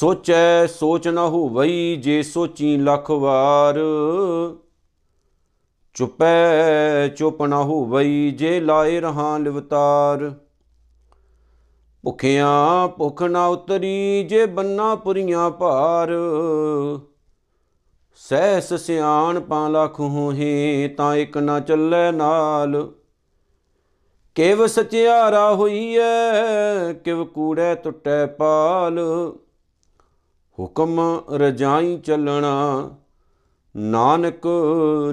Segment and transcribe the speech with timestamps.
[0.00, 3.78] ਸੋਚੈ ਸੋਚ ਨਾ ਹੋਵਈ ਜੇ ਸੋਚੀ ਲੱਖ ਵਾਰ।
[5.94, 10.34] ਚੁਪੈ ਚੁਪ ਨਾ ਹੋਵਈ ਜੇ ਲਾਏ ਰਹਾ ਲਿਵਤਾਰ।
[12.02, 16.08] ਭੁਖਿਆਂ ਭੁਖ ਨਾ ਉਤਰੀ ਜੇ ਬੰਨਾ ਪੁਰੀਆਂ ਭਾਰ।
[18.14, 22.92] ਸਹਿਸ ਸਿਆਣ ਪਾ ਲਖ ਹੋਹੇ ਤਾਂ ਇਕ ਨਾ ਚੱਲੇ ਨਾਲ।
[24.34, 29.00] ਕਿਵ ਸਚਿਆਰਾ ਹੋਈਐ, ਕਿਵ ਕੂੜੈ ਟੁੱਟੈ ਪਾਲ।
[30.58, 31.00] ਹੁਕਮ
[31.30, 32.90] ਰਜਾਈ ਚੱਲਣਾ,
[33.76, 34.46] ਨਾਨਕ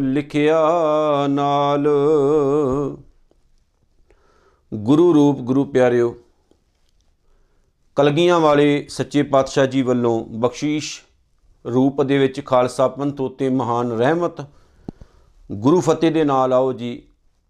[0.01, 0.57] ਲਿਖਿਆ
[1.29, 1.87] ਨਾਲ।
[4.71, 6.15] ਗੁਰੂ ਰੂਪ, ਗੁਰੂ ਪਿਆਰਿਓ,
[7.95, 11.01] ਕਲਗੀਆਂ ਵਾਲੇ ਸੱਚੇ ਪਾਤਸ਼ਾਹ ਜੀ ਵੱਲੋਂ ਬਖਸ਼ੀਸ਼
[11.65, 14.45] ਰੂਪ ਦੇ ਵਿੱਚ ਖਾਲਸਾ ਪੰਥ ਉਤੇ ਮਹਾਨ ਰਹਿਮਤ,
[15.51, 17.01] ਗੁਰੂ ਫਤਿਹ ਦੇ ਨਾਲ ਆਓ ਜੀ।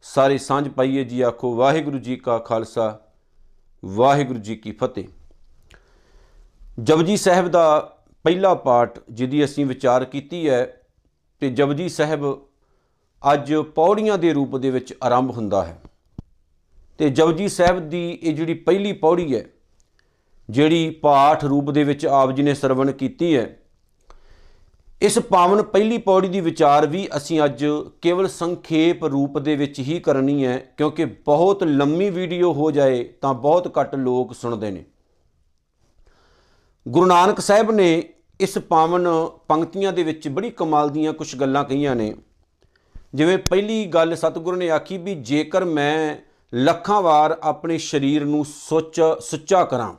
[0.01, 2.99] ਸਾਰੇ ਸਾਂਝ ਪਾਈਏ ਜੀ, ਆਖੋ ਵਾਹਿਗੁਰੂ ਜੀ ਕਾ ਖਾਲਸਾ,
[3.85, 5.07] ਵਾਹਿਗੁਰੂ ਜੀ ਕੀ ਫਤਿਹ।
[6.79, 7.79] ਜਪਜੀ ਸਾਹਿਬ ਦਾ
[8.25, 10.65] ਪਹਿਲਾ ਪਾਠ ਜਿਹਦੀ ਅਸੀਂ ਵਿਚਾਰ ਕੀਤੀ ਹੈ
[11.41, 12.25] ਤੇ ਜਪਜੀ ਸਾਹਿਬ
[13.21, 15.77] ਅੱਜ ਪੌੜੀਆਂ ਦੇ ਰੂਪ ਦੇ ਵਿੱਚ ਆਰੰਭ ਹੁੰਦਾ ਹੈ।
[16.99, 19.43] ਤੇ ਜਪਜੀ ਸਾਹਿਬ ਦੀ ਇਹ ਜਿਹੜੀ ਪਹਿਲੀ ਪੌੜੀ ਹੈ,
[20.49, 23.47] ਜਿਹੜੀ ਪਾਠ ਰੂਪ ਦੇ ਵਿੱਚ ਆਪ ਜੀ ਨੇ ਸਰਵਣ ਕੀਤੀ ਹੈ,
[25.01, 27.65] ਇਸ ਪਾਵਨ ਪਹਿਲੀ ਪੌੜੀ ਦੀ ਵਿਚਾਰ ਵੀ ਅਸੀਂ ਅੱਜ
[28.01, 33.33] ਕੇਵਲ ਸੰਖੇਪ ਰੂਪ ਦੇ ਵਿੱਚ ਹੀ ਕਰਨੀ ਹੈ, ਕਿਉਂਕਿ ਬਹੁਤ ਲੰਮੀ ਵੀਡੀਓ ਹੋ ਜਾਏ ਤਾਂ
[33.33, 34.83] ਬਹੁਤ ਘੱਟ ਲੋਕ ਸੁਣਦੇ ਨੇ।
[36.89, 38.03] ਗੁਰੂ ਨਾਨਕ ਸਾਹਿਬ ਨੇ
[38.39, 39.07] ਇਸ ਪਾਵਨ
[39.47, 42.15] ਪੰਕਤੀਆਂ ਦੇ ਵਿੱਚ ਬੜੀ ਕਮਾਲ ਦੀਆਂ ਕੁਝ ਗੱਲਾਂ ਕਹੀਆਂ ਨੇ।
[43.15, 46.17] ਜਿਵੇਂ ਪਹਿਲੀ ਗੱਲ ਸਤਿਗੁਰੂ ਨੇ ਆਖੀ ਵੀ ਜੇਕਰ ਮੈਂ
[46.53, 49.93] ਲੱਖਾਂ ਵਾਰ ਆਪਣੇ ਸਰੀਰ ਨੂੰ ਸੁੱਚ, ਸੁੱਚਾ ਕਰਾਂ।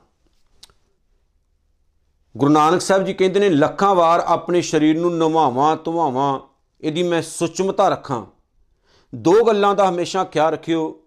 [2.37, 6.41] ਗੁਰੂ ਨਾਨਕ ਸਾਹਿਬ ਜੀ ਕਹਿੰਦੇ ਨੇ, ਲੱਖਾਂ ਵਾਰ ਆਪਣੇ ਸਰੀਰ ਨੂੰ ਨਵਾਵਾਂ, ਧਵਾਵਾਂ,
[6.81, 8.27] ਇਹਦੀ ਮੈਂ ਸੁਚਮਤਾ ਰੱਖਾਂ।
[9.15, 11.03] ਦੋ ਗੱਲਾਂ ਦਾ ਹਮੇਸ਼ਾ ਖਿਆਲ ਰੱਖਿਓ,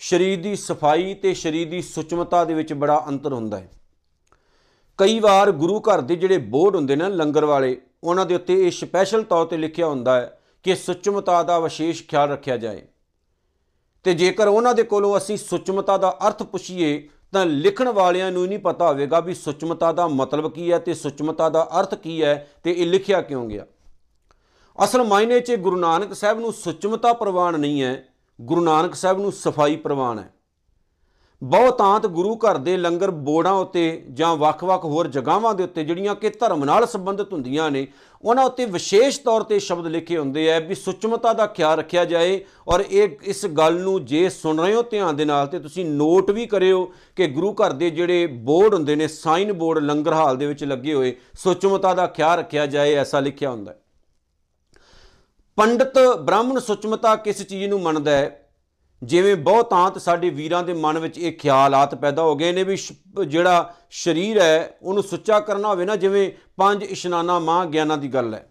[0.00, 3.70] ਸਰੀਰ ਦੀ ਸਫ਼ਾਈ ਤੇ ਸਰੀਰ ਦੀ ਸੁਚਮਤਾ ਦੇ ਵਿੱਚ ਬੜਾ ਅੰਤਰ ਹੁੰਦਾ ਹੈ।
[4.98, 8.70] ਕਈ ਵਾਰ ਗੁਰੂ ਘਰ ਦੇ ਜਿਹੜੇ ਬੋਰਡ ਹੁੰਦੇ ਨੇ ਲੰਗਰ ਵਾਲੇ, ਉਹਨਾਂ ਦੇ ਉੱਤੇ ਇਹ
[8.70, 12.82] ਸਪੈਸ਼ਲ ਤੌਰ ਤੇ ਲਿਖਿਆ ਹੁੰਦਾ ਹੈ ਕਿ ਸੁਚਮਤਾ ਦਾ ਵਿਸ਼ੇਸ਼ ਖਿਆਲ ਰੱਖਿਆ ਜਾਏ।
[14.04, 18.58] ਤੇ ਜੇਕਰ ਉਹਨਾਂ ਦੇ ਕੋਲੋਂ ਅਸੀਂ ਸੁਚਮਤਾ ਦਾ ਅਰਥ ਪੁੱਛੀਏ, ਤਾਂ ਲਿਖਣ ਵਾਲਿਆਂ ਨੂੰ ਨਹੀਂ
[18.58, 22.72] ਪਤਾ ਹੋਵੇਗਾ ਵੀ ਸੁਚਮਤਾ ਦਾ ਮਤਲਬ ਕੀ ਹੈ ਤੇ ਸੁਚਮਤਾ ਦਾ ਅਰਥ ਕੀ ਹੈ ਤੇ
[22.72, 23.66] ਇਹ ਲਿਖਿਆ ਕਿਉਂ ਗਿਆ।
[24.84, 28.08] ਅਸਲ ਮਾਇਨੇ 'ਚ ਗੁਰੂ ਨਾਨਕ ਸਾਹਿਬ ਨੂੰ ਸੁਚਮਤਾ ਪ੍ਰਵਾਨ ਨਹੀਂ ਹੈ,
[28.40, 30.33] ਗੁਰੂ ਨਾਨਕ ਸਾਹਿਬ ਨੂੰ ਸਫ਼ਾਈ ਪ੍ਰਵਾਨ ਹੈ।
[31.44, 36.30] ਬਹੁਤਾਂਤ ਗੁਰੂ ਘਰ ਦੇ ਲੰਗਰ ਬੋਰਡਾਂ ਉੱਤੇ ਜਾਂ ਵੱਖ-ਵੱਖ ਹੋਰ ਜਗ੍ਹਾਵਾਂ ਦੇ ਉੱਤੇ ਜਿਹੜੀਆਂ ਕਿ
[36.30, 37.86] ਧਰਮ ਨਾਲ ਸੰਬੰਧਿਤ ਹੁੰਦੀਆਂ ਨੇ,
[38.22, 42.44] ਉਹਨਾਂ ਉੱਤੇ ਵਿਸ਼ੇਸ਼ ਤੌਰ ਤੇ ਸ਼ਬਦ ਲਿਖੇ ਹੁੰਦੇ ਆ ਵੀ ਸੁਚਮਤਾ ਦਾ ਖਿਆਲ ਰੱਖਿਆ ਜਾਏ।
[42.68, 46.30] ਔਰ ਇਹ ਇਸ ਗੱਲ ਨੂੰ ਜੇ ਸੁਣ ਰਹੇ ਹੋ ਧਿਆਨ ਦੇ ਨਾਲ ਤੇ ਤੁਸੀਂ ਨੋਟ
[46.30, 50.46] ਵੀ ਕਰਿਓ ਕਿ ਗੁਰੂ ਘਰ ਦੇ ਜਿਹੜੇ ਬੋਰਡ ਹੁੰਦੇ ਨੇ, ਸਾਈਨ ਬੋਰਡ ਲੰਗਰ ਹਾਲ ਦੇ
[50.46, 53.80] ਵਿੱਚ ਲੱਗੇ ਹੋਏ, ਸੁਚਮਤਾ ਦਾ ਖਿਆਲ ਰੱਖਿਆ ਜਾਏ ਐਸਾ ਲਿਖਿਆ ਹੁੰਦਾ ਹੈ।
[55.56, 58.43] ਪੰਡਤ ਬ੍ਰਾਹਮਣ ਸੁਚਮਤਾ ਕਿਸ ਚੀਜ਼ ਨੂੰ ਮੰਨਦਾ ਹੈ?
[59.04, 62.76] ਜਿਵੇਂ ਬਹੁਤਾਂਤ ਸਾਡੇ ਵੀਰਾਂ ਦੇ ਮਨ ਵਿੱਚ ਇਹ ਖਿਆਲਾਤ ਪੈਦਾ ਹੋ ਗਏ ਨੇ ਵੀ
[63.26, 68.34] ਜਿਹੜਾ ਸਰੀਰ ਹੈ, ਉਹਨੂੰ ਸੁੱਚਾ ਕਰਨਾ ਹੋਵੇ ਨਾ, ਜਿਵੇਂ ਪੰਜ ਇਸ਼ਨਾਨਾ ਮਾਂ ਗਿਆਨਾਂ ਦੀ ਗੱਲ
[68.34, 68.46] ਹੈ।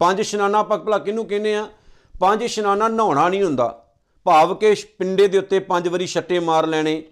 [0.00, 1.66] ਪੰਜ ਇਸ਼ਨਾਨਾ ਆਪਾਂ ਭਲਾ ਕਿਹਨੂੰ ਕਹਿੰਦੇ ਆ
[2.14, 3.76] ਪੰਜ ਇਸ਼ਨਾਨਾ ਨਹਾਉਣਾ ਨਹੀਂ ਹੁੰਦਾ।
[4.26, 7.02] ਭਾਵ ਕਿ ਪਿੰਡੇ ਦੇ ਉੱਤੇ ਪੰਜ ਵਾਰੀ ਛੱਟੇ ਮਾਰ ਲੈਣੇ,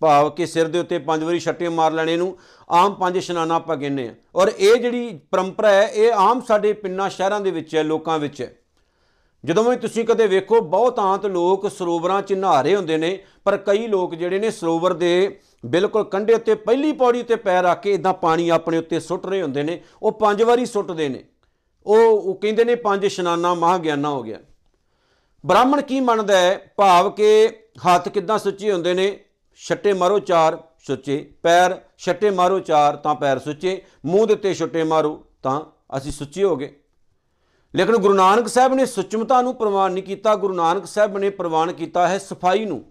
[0.00, 2.36] ਭਾਵ ਕਿ ਸਿਰ ਦੇ ਉੱਤੇ ਪੰਜ ਵਾਰੀ ਛੱਟੇ ਮਾਰ ਲੈਣੇ ਨੂੰ
[2.70, 7.08] ਆਮ ਪੰਜ ਇਸ਼ਨਾਨਾ ਆਪਾਂ ਕਹਿੰਦੇ ਆ ਔਰ ਇਹ ਜਿਹੜੀ ਪਰੰਪਰਾ ਹੈ, ਇਹ ਆਮ ਸਾਡੇ ਪਿੰਡਾਂ,
[7.10, 8.54] ਸ਼ਹਿਰਾਂ ਦੇ ਵਿੱਚ ਹੈ, ਲੋਕਾਂ ਵਿੱਚ ਹੈ।
[9.44, 13.86] ਜਦੋਂ ਵੀ ਤੁਸੀਂ ਕਦੇ ਵੇਖੋ ਬਹੁਤਾਂਤ ਲੋਕ ਸਰੋਵਰਾਂ 'ਚ ਨਹਾ ਰਹੇ ਹੁੰਦੇ ਨੇ, ਪਰ ਕਈ
[13.86, 18.14] ਲੋਕ ਜਿਹੜੇ ਨੇ ਸਰੋਵਰ ਦੇ ਬਿਲਕੁਲ ਕੰਢੇ ਉੱਤੇ, ਪਹਿਲੀ ਪੌੜੀ ਤੇ ਪੈਰ ਰੱਖ ਕੇ ਇਦਾਂ
[18.14, 21.24] ਪਾਣੀ ਆਪਣੇ ਉੱਤੇ ਸੁੱਟ ਰਹੇ ਹੁੰਦੇ ਨੇ, ਉਹ ਪੰਜ ਵਾਰੀ ਸੁੱਟਦੇ ਨੇ।
[21.86, 24.38] ਉਹ ਉਹ ਕਹਿੰਦੇ ਨੇ ਪੰਜ ਇਸ਼ਨਾਨਾ ਮਹਾ ਗਿਆਨਾ ਹੋ ਗਿਆ।
[25.46, 26.72] ਬ੍ਰਾਹਮਣ ਕੀ ਮੰਨਦਾ ਹੈ?
[26.76, 27.48] ਭਾਵ ਕਿ
[27.86, 29.18] ਹੱਥ ਕਿੱਦਾਂ ਸੁੱਚੇ ਹੁੰਦੇ ਨੇ?
[29.68, 34.84] ਛੱਟੇ ਮਾਰੋ ਚਾਰ, ਸੁੱਚੇ। ਪੈਰ ਛੱਟੇ ਮਾਰੋ ਚਾਰ, ਤਾਂ ਪੈਰ ਸੁੱਚੇ। ਮੂੰਹ ਦੇ ਉੱਤੇ ਛੱਟੇ
[34.84, 35.60] ਮਾਰੋ, ਤਾਂ
[35.96, 36.74] ਅਸੀਂ ਸੁੱਚੇ ਹੋ ਗਏ।
[37.76, 41.72] ਲੇਕਿਨ ਗੁਰੂ ਨਾਨਕ ਸਾਹਿਬ ਨੇ ਸੁਚਮਤਾ ਨੂੰ ਪ੍ਰਵਾਨ ਨਹੀਂ ਕੀਤਾ, ਗੁਰੂ ਨਾਨਕ ਸਾਹਿਬ ਨੇ ਪ੍ਰਵਾਨ
[41.72, 42.84] ਕੀਤਾ ਹੈ ਸਫ਼ਾਈ ਨੂੰ।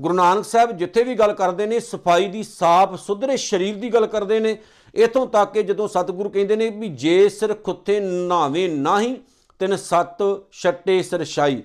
[0.00, 4.06] ਗੁਰੂ ਨਾਨਕ ਸਾਹਿਬ ਜਿੱਥੇ ਵੀ ਗੱਲ ਕਰਦੇ ਨੇ, ਸਫ਼ਾਈ ਦੀ ਸਾਫ਼ ਸੁਧਰੇ ਸਰੀਰ ਦੀ ਗੱਲ
[4.06, 4.58] ਕਰਦੇ ਨੇ,
[4.94, 9.16] ਇਥੋਂ ਤੱਕ ਕਿ ਜਦੋਂ ਸਤਿਗੁਰੂ ਕਹਿੰਦੇ ਨੇ ਵੀ ਜੇ ਸਿਰ ਖੁੱਥੇ ਨਾਵੇਂ ਨਾਹੀ,
[9.58, 10.18] ਤਿੰਨ ਸੱਤ
[10.52, 11.62] ਛੱਟੇ ਸਰਸ਼ਾਈ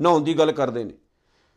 [0.00, 0.92] ਨਹਾਉਣ ਦੀ ਗੱਲ ਕਰਦੇ ਨੇ।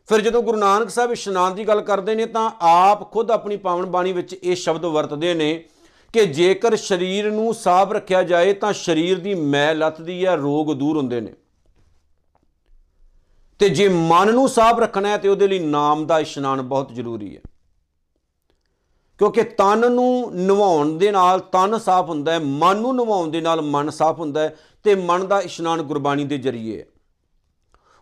[0.08, 3.86] ਫਿਰ ਜਦੋਂ ਗੁਰੂ ਨਾਨਕ ਸਾਹਿਬ ਇਸ਼ਨਾਨ ਦੀ ਗੱਲ ਕਰਦੇ ਨੇ ਤਾਂ ਆਪ ਖੁਦ ਆਪਣੀ ਪਾਵਨ
[3.86, 5.64] ਬਾਣੀ ਵਿੱਚ ਇਹ ਸ਼ਬਦ ਵਰਤਦੇ ਨੇ
[6.12, 10.96] ਕਿ ਜੇਕਰ ਸਰੀਰ ਨੂੰ ਸਾਫ਼ ਰੱਖਿਆ ਜਾਏ ਤਾਂ ਸਰੀਰ ਦੀ ਮੈਲ ਲੱਥਦੀ ਹੈ, ਰੋਗ ਦੂਰ
[10.96, 11.32] ਹੁੰਦੇ ਨੇ।
[13.58, 17.36] ਤੇ ਜੇ ਮਨ ਨੂੰ ਸਾਫ਼ ਰੱਖਣਾ ਹੈ ਤੇ ਉਹਦੇ ਲਈ ਨਾਮ ਦਾ ਇਸ਼ਨਾਨ ਬਹੁਤ ਜ਼ਰੂਰੀ
[17.36, 17.40] ਹੈ।
[19.18, 23.60] ਕਿਉਂਕਿ ਤਨ ਨੂੰ ਨਵਾਉਣ ਦੇ ਨਾਲ ਤਨ ਸਾਫ਼ ਹੁੰਦਾ ਹੈ, ਮਨ ਨੂੰ ਨਵਾਉਣ ਦੇ ਨਾਲ
[23.60, 26.84] ਮਨ ਸਾਫ਼ ਹੁੰਦਾ ਹੈ ਤੇ ਮਨ ਦਾ ਇਸ਼ਨਾਨ ਗੁਰਬਾਣੀ ਦੇ ਜ਼ਰੀਏ ਹੈ।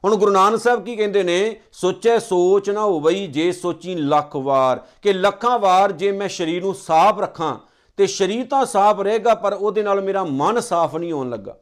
[0.05, 1.61] ਹੁਣ ਗੁਰੂ ਨਾਨਕ ਸਾਹਿਬ ਕੀ ਕਹਿੰਦੇ ਨੇ?
[1.73, 6.75] ਸੋਚੈ ਸੋਚ ਨਾ ਹੋਵਈ ਜੇ ਸੋਚੀ ਲੱਖ ਵਾਰ। ਕਿ ਲੱਖਾਂ ਵਾਰ ਜੇ ਮੈਂ ਸਰੀਰ ਨੂੰ
[6.75, 7.59] ਸਾਫ਼ ਰੱਖਾਂ
[7.97, 11.57] ਤੇ ਸਰੀਰ ਤਾਂ ਸਾਫ਼ ਰਹੇਗਾ, ਪਰ ਉਹਦੇ ਨਾਲ ਮੇਰਾ ਮਨ ਸਾਫ਼ ਨਹੀਂ ਹੋਣ ਲੱਗਾ।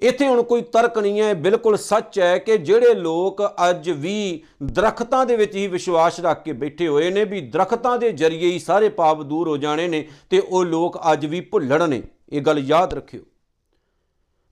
[0.00, 5.24] ਇੱਥੇ ਹੁਣ ਕੋਈ ਤਰਕ ਨਹੀਂ ਹੈ, ਬਿਲਕੁਲ ਸੱਚ ਹੈ ਕਿ ਜਿਹੜੇ ਲੋਕ ਅੱਜ ਵੀ ਦਰਖਤਾਂ
[5.26, 8.88] ਦੇ ਵਿੱਚ ਹੀ ਵਿਸ਼ਵਾਸ ਰੱਖ ਕੇ ਬੈਠੇ ਹੋਏ ਨੇ ਵੀ ਦਰਖਤਾਂ ਦੇ ਜ਼ਰੀਏ ਹੀ ਸਾਰੇ
[8.88, 12.02] ਪਾਪ ਦੂਰ ਹੋ ਜਾਣੇ ਨੇ ਤੇ ਉਹ ਲੋਕ ਅੱਜ ਵੀ ਭੁੱਲੜ ਨੇ।
[12.32, 13.22] ਇਹ ਗੱਲ ਯਾਦ ਰੱਖਿਓ।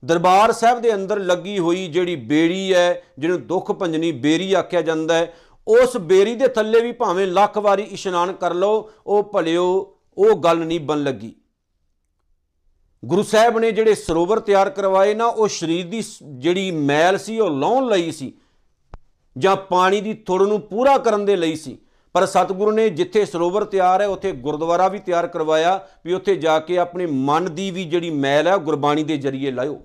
[0.04, 5.14] ਦਰਬਾਰ ਸਾਹਿਬ ਦੇ ਅੰਦਰ ਲੱਗੀ ਹੋਈ ਜਿਹੜੀ ਬੇੜੀ ਹੈ, ਜਿਹਨੂੰ ਦੁੱਖ ਭੰਜਨੀ ਬੇਰੀ ਆਖਿਆ ਜਾਂਦਾ
[5.14, 5.34] ਹੈ,
[5.66, 10.58] ਉਸ ਬੇਰੀ ਦੇ ਥੱਲੇ ਵੀ ਭਾਵੇਂ ਲੱਖ ਵਾਰੀ ਇਸ਼ਨਾਨ ਕਰ ਲਓ, ਉਹ ਭਲਿਓ ਉਹ ਗੱਲ
[10.58, 11.34] ਨਹੀਂ ਬਣ ਲੱਗੀ।
[13.04, 17.40] ਗੁਰੂ ਸਾਹਿਬ ਨੇ ਜਿਹੜੇ ਸਰੋਵਰ ਤਿਆਰ ਕਰਵਾਏ ਨਾ, ਉਹ ਸਰੀਰ ਦੀ ਸ- ਜਿਹੜੀ ਮੈਲ ਸੀ,
[17.40, 18.32] ਉਹ ਲਾਉਣ ਲਈ ਸੀ
[19.38, 21.78] ਜਾਂ ਪਾਣੀ ਦੀ ਥੁੜ ਨੂੰ ਪੂਰਾ ਕਰਨ ਦੇ ਲਈ ਸੀ।
[22.12, 26.60] ਪਰ ਸਤਿਗੁਰੂ ਨੇ ਜਿੱਥੇ ਸਰੋਵਰ ਤਿਆਰ ਹੈ, ਉੱਥੇ ਗੁਰਦੁਆਰਾ ਵੀ ਤਿਆਰ ਕਰਵਾਇਆ ਵੀ ਉੱਥੇ ਜਾ
[26.60, 29.80] ਕੇ ਆਪਣੇ ਮਨ ਦੀ ਵੀ ਜਿਹੜੀ ਮੈਲ ਹੈ, ਉਹ ਗੁਰਬਾਣੀ ਦੇ ਜ਼ਰੀਏ ਲਾਇਓ।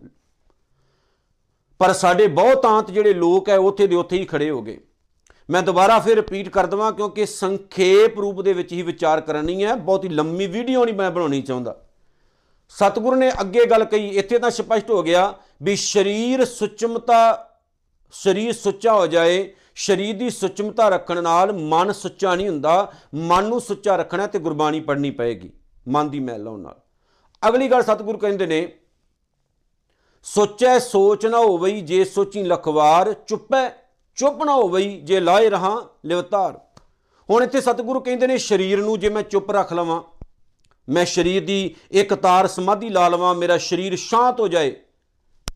[1.80, 4.80] ਪਰ ਸਾਡੇ ਬਹੁਤਾਂਤ ਜਿਹੜੇ ਲੋਕ ਹੈ, ਉੱਥੇ ਦੇ ਉੱਥੇ ਹੀ ਖੜੇ ਹੋ ਗਏ।
[5.50, 9.76] ਮੈਂ ਦੁਬਾਰਾ ਫਿਰ ਰਿਪੀਟ ਕਰ ਦਵਾਂ ਕਿਉਂਕਿ ਸੰਖੇਪ ਰੂਪ ਦੇ ਵਿੱਚ ਹੀ ਵਿਚਾਰ ਕਰਨੀ ਹੈ।
[9.76, 11.76] ਬਹੁਤੀ ਲੰਮੀ ਵੀਡੀਓ ਨਹੀਂ ਮੈਂ ਬਣਾਉਣੀ ਚਾਹੁੰਦਾ।
[12.70, 17.48] ਸਤਿਗੁਰੂ ਨੇ ਅੱਗੇ ਗੱਲ ਕਹੀ, ਇੱਥੇ ਤਾਂ ਸਪਸ਼ਟ ਹੋ ਗਿਆ ਵੀ ਸਰੀਰ ਸੁਚਮਤਾ,
[18.14, 23.62] ਸਰੀਰ ਸੁੱਚਾ ਹੋ ਜਾਏ, ਸਰੀਰ ਦੀ ਸੁਚਮਤਾ ਰੱਖਣ ਨਾਲ ਮਨ ਸੁੱਚਾ ਨਹੀਂ ਹੁੰਦਾ। ਮਨ ਨੂੰ
[23.62, 25.52] ਸੁੱਚਾ ਰੱਖਣਾ ਤੇ ਗੁਰਬਾਣੀ ਪੜ੍ਹਨੀ ਪਏਗੀ,
[25.88, 26.80] ਮਨ ਦੀ ਮੈਲ ਲਾਉਣ ਨਾਲ।
[27.44, 28.68] ਅਗਲੀ ਗੱਲ ਸਤਿਗੁਰੂ ਕਹਿੰਦੇ ਨੇ,
[30.26, 33.70] ਸੋਚੈ ਸੋਚ ਨਾ ਹੋਵਈ ਜੇ ਸੋਚੀ ਲਖਵਾਰ ਚੁੱਪੈ
[34.20, 35.76] ਚੁੱਪ ਨਾ ਹੋਵਈ ਜੇ ਲਾਏ ਰਹਾ,
[36.06, 36.58] ਲਿਵਤਾਰ।
[37.30, 40.02] ਹੁਣ ਇੱਥੇ ਸਤਿਗੁਰੂ ਕਹਿੰਦੇ ਨੇ, ਸਰੀਰ ਨੂੰ ਜੇ ਮੈਂ ਚੁੱਪ ਰੱਖ ਲਵਾਂ,
[40.88, 44.76] ਮੈਂ ਸਰੀਰ ਦੀ ਇੱਕ ਤਾਰ ਸਮਾਧੀ ਲਾ ਲਵਾਂ, ਮੇਰਾ ਸਰੀਰ ਸ਼ਾਂਤ ਹੋ ਜਾਏ,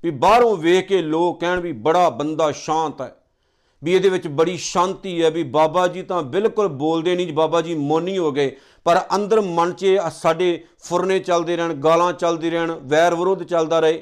[0.04, 3.16] ਵੀ ਬਾਹਰੋਂ ਵੇਖ ਕੇ ਲੋਕ ਕਹਿਣ ਵੀ ਬੜਾ ਬੰਦਾ ਸ਼ਾਂਤ ਹੈ,
[3.82, 7.76] ਵੀ ਇਹਦੇ ਵਿੱਚ ਬੜੀ ਸ਼ਾਂਤੀ ਹੈ, ਵੀ ਬਾਬਾ ਜੀ ਤਾਂ ਬਿਲਕੁਲ ਬੋਲਦੇ ਨਹੀਂ ਬਾਬਾ ਜੀ
[7.76, 8.56] ਮੌਨੀ ਹੋ ਗਏ,
[8.86, 14.02] ਪਰ ਅੰਦਰ ਮਨ 'ਚ ਸਾਡੇ ਫੁਰਨੇ ਚੱਲਦੇ ਰਹਿਣ, ਗਾਲਾਂ ਚੱਲਦੀ ਰਹਿਣ, ਵੈਰ ਵਿਰੋਧ ਚੱਲਦਾ ਰਹੇ।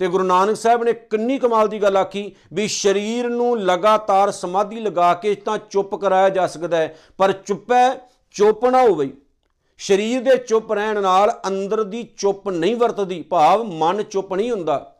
[0.00, 4.80] ਤੇ ਗੁਰੂ ਨਾਨਕ ਸਾਹਿਬ ਨੇ ਕਿੰਨੀ ਕਮਾਲ ਦੀ ਗੱਲ ਆਖੀ ਵੀ ਸਰੀਰ ਨੂੰ ਲਗਾਤਾਰ ਸਮਾਧੀ
[4.80, 7.94] ਲਗਾ ਕੇ ਤਾਂ ਚੁੱਪ ਕਰਾਇਆ ਜਾ ਸਕਦਾ ਹੈ, ਪਰ ਚੁੱਪੈ,
[8.34, 9.10] ਚੁੱਪ ਨਾ ਹੋਵੇ।
[9.78, 14.96] ਸਰੀਰ ਦੇ ਚੁੱਪ ਰਹਿਣ ਨਾਲ ਅੰਦਰ ਦੀ ਚੁੱਪ ਨਹੀਂ ਵਰਤਦੀ, ਭਾਵ ਮਨ ਚੁੱਪ ਨਹੀਂ ਹੁੰਦਾ।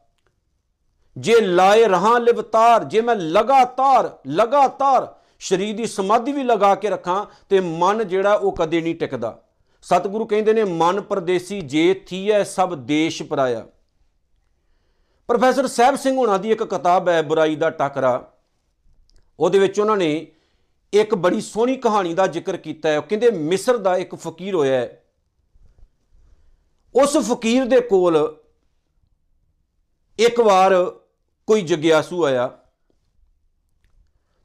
[1.19, 7.27] ਜੇ ਲਾਏ ਰਹਾ ਲਿਵਤਾਰ, ਜੇ ਮੈਂ ਲਗਾਤਾਰ ਲਗਾਤਾਰ ਸਰੀਰ ਦੀ ਸਮਾਧੀ ਵੀ ਲਗਾ ਕੇ ਰੱਖਾਂ,
[7.49, 9.43] ਤੇ ਮਨ ਜਿਹੜਾ ਉਹ ਕਦੇ ਨਹੀਂ ਟਿਕਦਾ।
[9.83, 13.67] ਸਤਿਗੁਰੂ ਕਹਿੰਦੇ ਨੇ, ਮਨ ਪਰਦੇਸੀ ਜੇ ਥੀਐ, ਸਭ ਦੇਸ਼ ਪਰਾਇਆ।
[15.31, 18.33] ਪ੍ਰੋਫੈਸਰ ਸਾਹਿਬ ਸਿੰਘ ਹੋਣਾ ਦੀ ਇੱਕ ਕਿਤਾਬ ਹੈ, ਬੁਰਾਈ ਦਾ ਟਕਰਾ।
[19.41, 20.27] ਉਹਦੇ ਵਿੱਚ ਉਹਨਾਂ ਨੇ
[20.93, 24.81] ਇੱਕ ਬੜੀ ਸੋਹਣੀ ਕਹਾਣੀ ਦਾ ਜ਼ਿਕਰ ਕੀਤਾ ਹੈ। ਉਹ ਕਹਿੰਦੇ, ਮਿਸਰ ਦਾ ਇੱਕ ਫਕੀਰ ਹੋਇਆ
[24.81, 25.05] ਹੈ।
[26.95, 28.37] ਉਸ ਫਕੀਰ ਦੇ ਕੋਲ
[30.19, 30.85] ਇੱਕ ਵਾਰ
[31.47, 32.59] ਕੋਈ ਜਗਿਆਸੂ ਆਇਆ।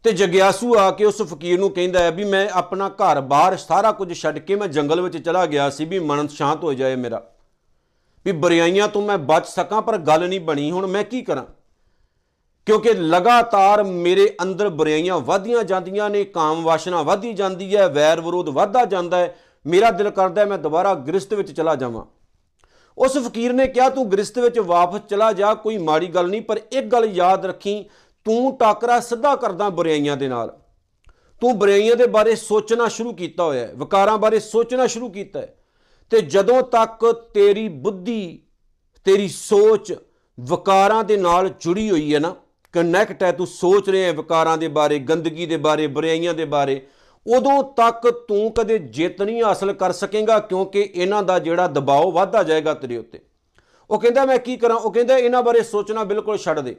[0.03, 3.91] ਤੇ ਜਗਿਆਸੂ ਆ ਕੇ ਉਸ ਫਕੀਰ ਨੂੰ ਕਹਿੰਦਾ ਹੈ ਵੀ ਮੈਂ ਆਪਣਾ ਘਰ ਬਾਹਰ ਸਾਰਾ
[3.91, 7.34] ਕੁਝ ਛੱਡ ਕੇ ਮੈਂ ਜੰਗਲ ਵਿੱਚ ਚਲਾ ਗਿਆ ਸੀ ਵੀ ਮਨ ਸ਼ਾਂਤ ਹੋ ਜਾਏ ਮੇਰਾ।
[8.25, 11.45] ਵੀ ਬੁਰਾਈਆਂ ਤੋਂ ਮੈਂ ਬਚ ਸਕਾਂ, ਪਰ ਗੱਲ ਨਹੀਂ ਬਣੀ। ਹੁਣ ਮੈਂ ਕੀ ਕਰਾਂ?
[12.65, 18.49] ਕਿਉਂਕਿ ਲਗਾਤਾਰ ਮੇਰੇ ਅੰਦਰ ਬੁਰਾਈਆਂ ਵਧਦੀਆਂ ਜਾਂਦੀਆਂ ਨੇ, ਕਾਮ ਵਾਸ਼ਨਾ ਵਧਦੀ ਜਾਂਦੀ ਹੈ, ਵੈਰ ਵਿਰੋਧ
[18.49, 19.35] ਵਧਦਾ ਜਾਂਦਾ ਹੈ।
[19.65, 22.05] ਮੇਰਾ ਦਿਲ ਕਰਦਾ ਹੈ ਮੈਂ ਦੁਬਾਰਾ ਗ੍ਰਸਤ ਵਿੱਚ ਚਲਾ ਜਾਵਾਂ।
[22.97, 26.61] ਉਸ ਫਕੀਰ ਨੇ ਕਿਹਾ, ਤੂੰ ਗ੍ਰਸਤ ਵਿੱਚ ਵਾਪਸ ਚਲਾ ਜਾ, ਕੋਈ ਮਾੜੀ ਗੱਲ ਨਹੀਂ, ਪਰ
[26.71, 27.85] ਇੱਕ ਗੱਲ ਯਾਦ ਰੱਖੀ,
[28.25, 30.59] ਤੂੰ ਟਾਕਰਾ ਸਿੱਧਾ ਕਰਦਾ ਬੁਰਾਈਆਂ ਦੇ ਨਾਲ।
[31.41, 35.57] ਤੂੰ ਬੁਰਾਈਆਂ ਦੇ ਬਾਰੇ ਸੋਚਣਾ ਸ਼ੁਰੂ ਕੀਤਾ ਹੋਇਆ ਹੈ, ਵਿਕਾਰਾਂ ਬਾਰੇ ਸੋਚਣਾ ਸ਼ੁਰੂ ਕੀਤਾ ਹੈ।
[36.09, 38.39] ਤੇ ਜਦੋਂ ਤੱਕ ਤੇਰੀ ਬੁੱਧੀ,
[39.05, 39.93] ਤੇਰੀ ਸੋਚ
[40.39, 42.35] ਵਿਕਾਰਾਂ ਦੇ ਨਾਲ ਜੁੜੀ ਹੋਈ ਹੈ ਨਾ
[42.73, 46.81] ਕਨੈਕਟ ਹੈ, ਤੂੰ ਸੋਚ ਰਿਹਾ ਹੈ ਵਿਕਾਰਾਂ ਦੇ ਬਾਰੇ, ਗੰਦਗੀ ਦੇ ਬਾਰੇ, ਬੁਰਾਈਆਂ ਦੇ ਬਾਰੇ,
[47.27, 52.43] ਉਦੋਂ ਤੱਕ ਤੂੰ ਕਦੇ ਜਿੱਤ ਨਹੀਂ ਹਾਸਲ ਕਰ ਸਕੇਗਾ ਕਿਉਂਕਿ ਇਹਨਾਂ ਦਾ ਜਿਹੜਾ ਦਬਾਅ ਵਧਦਾ
[52.43, 53.19] ਜਾਏਗਾ ਤੇਰੇ ਉੱਤੇ।
[53.89, 54.75] ਉਹ ਕਹਿੰਦਾ, ਮੈਂ ਕੀ ਕਰਾਂ?
[54.75, 56.75] ਉਹ ਕਹਿੰਦਾ, ਇਹਨਾਂ ਬਾਰੇ ਸੋਚਣਾ ਬਿਲਕੁਲ ਛੱਡ ਦੇ।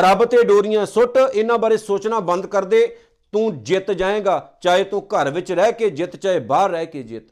[0.00, 2.96] ਰੱਬ ਤੇ ਡੋਰੀਆਂ ਸੁੱਟ, ਇਹਨਾਂ ਬਾਰੇ ਸੋਚਣਾ ਬੰਦ ਕਰ ਦੇ।
[3.32, 7.24] ਤੂੰ ਜਿੱਤ ਜਾਏਗਾ, ਚਾਹੇ ਤੂੰ ਘਰ ਵਿੱਚ ਰਹਿ ਕੇ ਜਿੱਤ, ਚਾਹੇ ਬਾਹਰ ਰਹਿ ਕੇ ਜਿੱਤ।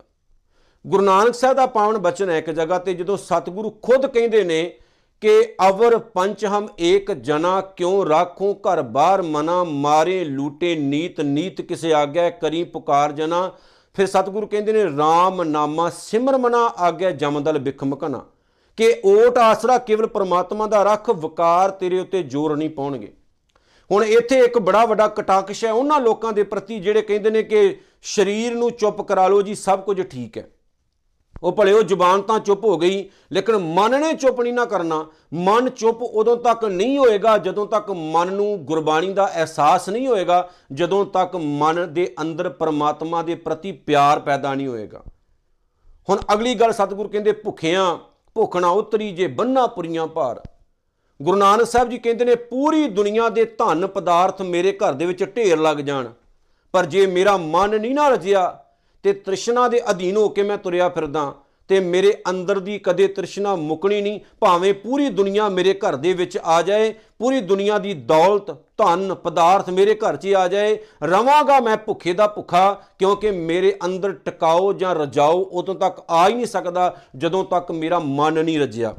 [0.84, 4.62] ਗੁਰੂ ਨਾਨਕ ਸਾਹਿਬ ਦਾ ਪਾਵਨ ਬਚਨ ਹੈ ਇੱਕ ਜਗ੍ਹਾ ਤੇ, ਜਦੋਂ ਸਤਿਗੁਰੂ ਖੁਦ ਕਹਿੰਦੇ ਨੇ
[5.22, 11.60] ਕਿ ਅਵਰ ਪੰਚ ਹਮ ਏਕ ਜਨਾ ਕਿਉ ਰਾਖੂ ਘਰ ਬਾਹਰ ਮਨਾ ਮਾਰੇ ਲੂਟੇ ਨੀਤ ਨੀਤ
[11.60, 13.50] ਕਿਸੇ ਆਗਿਆ ਕਰੀ ਪੁਕਾਰ ਜਨਾ।
[13.96, 18.20] ਫਿਰ ਸਤਿਗੁਰੂ ਕਹਿੰਦੇ ਨੇ RAM ਨਾਮਾ ਸਿਮਰ ਮਨਾ ਆਗਿਆ ਜਮਦਲ ਬਿਖਮ ਕਨਾ
[18.78, 23.12] ਕਿ ਓਟ ਆਸਰਾ ਕੇਵਲ ਪ੍ਰਮਾਤਮਾ ਦਾ ਰੱਖ, ਵਕਾਰ ਤੇਰੇ ਉੱਤੇ ਜ਼ੋਰ ਨਹੀਂ ਪਾਉਣਗੇ।
[23.90, 27.76] ਹੁਣ ਇੱਥੇ ਇੱਕ ਬੜਾ ਵੱਡਾ ਕਟਾਕਸ਼ ਹੈ, ਉਹਨਾਂ ਲੋਕਾਂ ਦੇ ਪ੍ਰਤੀ ਜਿਹੜੇ ਕਹਿੰਦੇ ਨੇ ਕਿ
[28.02, 30.48] ਸਰੀਰ ਨੂੰ ਚੁੱਪ ਕਰਾ ਲਓ ਜੀ, ਸਭ ਕੁਝ ਠੀਕ ਹੈ।
[31.42, 35.04] ਉਹ ਭਲੇ, ਉਹ ਜ਼ੁਬਾਨ ਤਾਂ ਚੁੱਪ ਹੋ ਗਈ, ਲੇਕਿਨ ਮਨ ਨੇ ਚੁੱਪ ਨਹੀਂ ਨਾ ਕਰਨਾ।
[35.34, 40.48] ਮਨ ਚੁੱਪ ਉਦੋਂ ਤੱਕ ਨਹੀਂ ਹੋਏਗਾ, ਜਦੋਂ ਤੱਕ ਮਨ ਨੂੰ ਗੁਰਬਾਣੀ ਦਾ ਅਹਿਸਾਸ ਨਹੀਂ ਹੋਏਗਾ,
[40.72, 45.02] ਜਦੋਂ ਤੱਕ ਮਨ ਦੇ ਅੰਦਰ ਪਰਮਾਤਮਾ ਦੇ ਪ੍ਰਤੀ ਪਿਆਰ ਪੈਦਾ ਨਹੀਂ ਹੋਏਗਾ।
[46.08, 47.96] ਹੁਣ ਅਗਲੀ ਗੱਲ ਸਤਿਗੁਰ ਕਹਿੰਦੇ, ਭੁੱਖਿਆਂ
[48.36, 50.40] ਭੁੱਖ ਨਾ ਉਤਰੀ ਜੇ ਬੰਨਾ ਪੁਰੀਆਂ ਭਾਰ।
[51.20, 55.24] ਗੁਰੂ ਨਾਨਕ ਸਾਹਿਬ ਜੀ ਕਹਿੰਦੇ ਨੇ, ਪੂਰੀ ਦੁਨੀਆ ਦੇ ਧਨ ਪਦਾਰਥ ਮੇਰੇ ਘਰ ਦੇ ਵਿੱਚ
[55.26, 56.08] ਢੇਰ ਲੱਗ ਜਾਣ,
[56.74, 58.58] ਪਰ ਜੇ ਮੇਰਾ ਮਨ ਨਹੀਂ ਨਾ ਰਜਿਆ
[59.02, 61.34] ਤੇ ਤ੍ਰਿਸ਼ਨਾ ਦੇ ਅਧੀਨ ਹੋ ਕੇ ਮੈਂ ਤੁਰਿਆ ਫਿਰਦਾ
[61.68, 66.38] ਤੇ ਮੇਰੇ ਅੰਦਰ ਦੀ ਕਦੇ ਤ੍ਰਿਸ਼ਨਾ ਮੁਕਣੀ ਨਹੀਂ, ਭਾਵੇਂ ਪੂਰੀ ਦੁਨੀਆ ਮੇਰੇ ਘਰ ਦੇ ਵਿੱਚ
[66.44, 71.76] ਆ ਜਾਏ, ਪੂਰੀ ਦੁਨੀਆ ਦੀ ਦੌਲਤ, ਧਨ, ਪਦਾਰਥ ਮੇਰੇ ਘਰ 'ਚ ਆ ਜਾਏ, ਰਵਾਂਗਾ ਮੈਂ
[71.76, 76.96] ਭੁੱਖੇ ਦਾ ਭੁੱਖਾ, ਕਿਉਂਕਿ ਮੇਰੇ ਅੰਦਰ ਟਿਕਾਓ ਜਾਂ ਰਜਾਓ ਉਦੋਂ ਤੱਕ ਆ ਹੀ ਨਹੀਂ ਸਕਦਾ,
[77.16, 78.94] ਜਦੋਂ ਤੱਕ ਮੇਰਾ ਮਨ ਨਹੀਂ ਰਜਿਆ।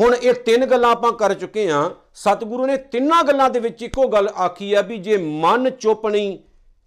[0.00, 4.08] ਹੁਣ ਇਹ ਤਿੰਨ ਗੱਲਾਂ ਆਪਾਂ ਕਰ ਚੁੱਕੇ ਹਾਂ। ਸਤਿਗੁਰੂ ਨੇ ਤਿੰਨਾਂ ਗੱਲਾਂ ਦੇ ਵਿੱਚ ਇੱਕੋ
[4.08, 6.38] ਗੱਲ ਆਖੀ ਹੈ ਵੀ ਜੇ ਮਨ ਚੁੱਪ ਨਹੀਂ,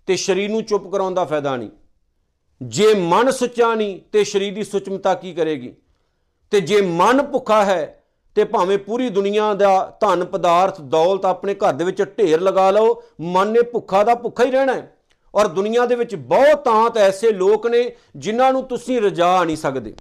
[0.07, 1.69] ਤੇ ਸਰੀਰ ਨੂੰ ਚੁੱਪ ਕਰਾਉਣ ਦਾ ਫਾਇਦਾ ਨਹੀਂ।
[2.61, 5.73] ਜੇ ਮਨ ਸੁੱਚਾ ਨਹੀਂ, ਤੇ ਸਰੀਰ ਦੀ ਸੁਚਮਤਾ ਕੀ ਕਰੇਗੀ?
[6.51, 8.03] ਤੇ ਜੇ ਮਨ ਭੁੱਖਾ ਹੈ,
[8.35, 13.03] ਤੇ ਭਾਵੇਂ ਪੂਰੀ ਦੁਨੀਆ ਦਾ ਧਨ ਪਦਾਰਥ ਦੌਲਤ ਆਪਣੇ ਘਰ ਦੇ ਵਿੱਚ ਢੇਰ ਲਗਾ ਲਓ,
[13.21, 14.97] ਮਨ ਨੇ ਭੁੱਖਾ ਦਾ ਭੁੱਖਾ ਹੀ ਰਹਿਣਾ ਹੈ।
[15.35, 19.93] ਔਰ ਦੁਨੀਆ ਦੇ ਵਿੱਚ ਬਹੁਤ ਤਾਂਤ ਐਸੇ ਲੋਕ ਨੇ ਜਿਨ੍ਹਾਂ ਨੂੰ ਤੁਸੀਂ ਰਜਾ ਨਹੀਂ ਸਕਦੇ।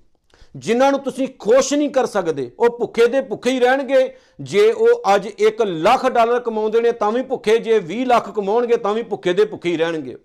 [0.56, 5.02] ਜਿਨ੍ਹਾਂ ਨੂੰ ਤੁਸੀਂ ਖੁਸ਼ ਨਹੀਂ ਕਰ ਸਕਦੇ। ਉਹ ਭੁੱਖੇ ਦੇ ਭੁੱਖੇ ਹੀ ਰਹਿਣਗੇ। ਜੇ ਉਹ
[5.14, 9.02] ਅੱਜ 1 ਲੱਖ ਡਾਲਰ ਕਮਾਉਂਦੇ ਨੇ, ਤਾਂ ਵੀ ਭੁੱਖੇ। ਜੇ 20 ਲੱਖ ਕਮਾਉਣਗੇ, ਤਾਂ ਵੀ
[9.02, 10.16] ਭੁੱਖੇ ਦੇ ਭੁੱਖੇ ਹੀ ਰਹਿਣਗੇ।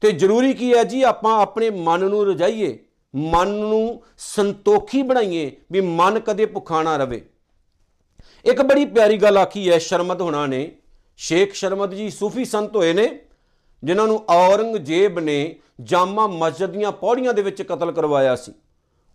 [0.00, 1.02] ਤੇ ਜ਼ਰੂਰੀ ਕੀ ਹੈ ਜੀ?
[1.02, 2.78] ਆਪਾਂ ਆਪਣੇ ਮਨ ਨੂੰ ਰਜਾਈਏ,
[3.16, 7.28] ਮਨ ਨੂੰ ਸੰਤੋਖੀ ਬਣਾਈਏ ਵੀ ਮਨ ਕਦੇ ਭੁੱਖਾ ਨਾ ਰਵੇ।
[8.44, 10.72] ਇੱਕ ਬੜੀ ਪਿਆਰੀ ਗੱਲ ਆਖੀ ਹੈ, ਸ਼ਰਮਤ ਹੋਣਾ ਨੇ।
[11.16, 13.20] ਸ਼ੇਖ ਸ਼ਰਮਤ ਜੀ ਸੂਫੀ ਸੰਤ ਹੋਏ ਨੇ,
[13.84, 18.52] ਜਿਨ੍ਹਾਂ ਨੂੰ ਔਰੰਗਜ਼ੇਬ ਨੇ ਜਾਮਾ ਮਸਜਿਦ ਦੀਆਂ ਪੌੜੀਆਂ ਦੇ ਵਿੱਚ ਕਤਲ ਕਰਵਾਇਆ ਸੀ।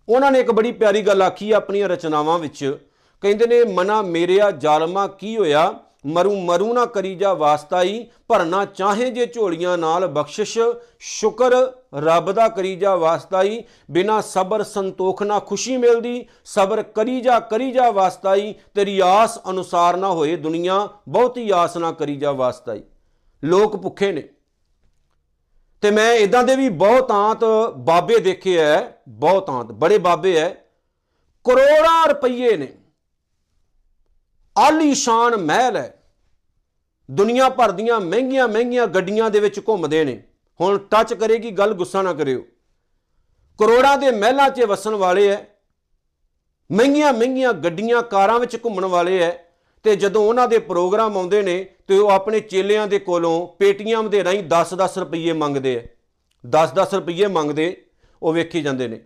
[0.10, 2.78] ਉਹਨਾਂ ਨੇ ਇੱਕ ਬੜੀ ਪਿਆਰੀ ਗੱਲ ਆਖੀ ਹੈ ਆਪਣੀਆਂ ਰਚਨਾਵਾਂ ਵਿੱਚ।
[3.22, 5.80] ਕਹਿੰਦੇ ਨੇ, ਮਨਾ ਮੇਰਿਆ ਜ਼ਾਲਮਾ ਕੀ ਹੋਇਆ?
[6.06, 10.60] ਮਰੂ ਮਰੂ ਨਾ ਕਰੀ ਜਾ ਵਾਸਤਾਈ ਭਰਨਾ ਚਾਹੇ ਜੇ ਝੋਲੀਆਂ ਨਾਲ ਬਖਸ਼ਿਸ਼।
[11.00, 11.52] ਸ਼ੁਕਰ
[11.96, 17.72] ਰੱਬ ਦਾ ਕਰੀ ਜਾ ਵਾਸਤਾਈ, ਬਿਨਾ ਸਬਰ ਸੰਤੋਖ ਨਾ ਖੁਸ਼ੀ ਮਿਲਦੀ। ਸਬਰ ਕਰੀ ਜਾ ਕਰੀ
[17.72, 22.82] ਜਾ ਵਾਸਤਾਈ, ਤੇਰੀ ਆਸ ਅਨੁਸਾਰ ਨਾ ਹੋਏ ਦੁਨੀਆ, ਬਹੁਤੀ ਆਸ ਨਾ ਕਰੀ ਜਾ ਵਾਸਤਾਈ।
[23.44, 24.24] ਲੋਕ ਭੁੱਖੇ ਨੇ।
[25.82, 27.40] ਤੇ ਮੈਂ ਇਦਾਂ ਦੇ ਵੀ ਬਹੁਤ ਆਂਤ
[27.78, 30.50] ਬਾਬੇ ਦੇਖੇ ਐ, ਬਹੁਤ ਆਂਤ, ਬੜੇ ਬਾਬੇ ਐ।
[31.44, 32.74] ਕਰੋੜਾਂ ਰੁਪਏ ਨੇ।
[34.58, 36.04] ਆਲੀਸ਼ਾਨ ਮਹਿਲ ਹੈ।
[37.12, 40.24] ਦੁਨੀਆ ਭਰ ਦੀਆਂ ਮਹਿੰਗੀਆਂ ਮਹਿੰਗੀਆਂ ਗੱਡੀਆਂ ਦੇ ਵਿੱਚ ਘੁੰਮਦੇ ਨੇ।
[40.62, 42.42] ਹੁਣ ਟੱਚ ਕਰੇਗੀ, ਗੱਲ ਗੁੱਸਾ ਨਾ ਕਰਿਓ।
[43.60, 45.38] ਕਰੋੜਾਂ ਦੇ ਮਹਿਲਾਂ 'ਚ ਵਸਣ ਵਾਲੇ ਐ
[46.72, 49.32] ਮਹਿੰਗੀਆਂ ਮਹਿੰਗੀਆਂ ਗੱਡੀਆਂ ਕਾਰਾਂ ਵਿੱਚ ਘੁੰਮਣ ਵਾਲੇ ਐ
[49.84, 54.24] ਤੇ ਜਦੋਂ ਉਹਨਾਂ ਦੇ ਪ੍ਰੋਗਰਾਮ ਆਉਂਦੇ ਨੇ, ਤੇ ਉਹ ਆਪਣੇ ਚੇਲਿਆਂ ਦੇ ਕੋਲੋਂ ਪੇਟੀਐਮ ਦੇ
[54.24, 55.88] ਰਾਹੀਂ 10-10 ਰੁਪਏ ਮੰਗਦੇ ਐ
[56.46, 57.86] 10-10 ਰੁਪਏ ਮੰਗਦੇ,
[58.24, 59.02] ਉਹ ਵੇਖੀ ਜਾਂਦੇ ਨੇ।